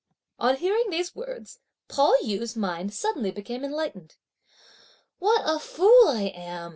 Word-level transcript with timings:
On 0.39 0.55
hearing 0.55 0.89
these 0.89 1.13
words, 1.15 1.59
Pao 1.87 2.15
yü's 2.23 2.55
mind 2.55 2.91
suddenly 2.91 3.29
became 3.29 3.63
enlightened. 3.63 4.15
"What 5.19 5.43
a 5.45 5.59
fool 5.59 6.07
I 6.07 6.31
am!" 6.33 6.69